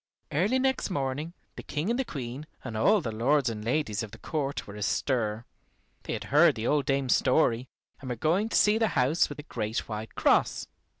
[0.31, 4.17] Early next morning the King and Queen and all the lords and ladies of the
[4.17, 5.45] court were astir.
[6.05, 7.67] They had heard the old dame's story,
[7.99, 10.65] and were going to see the house with the great white cross.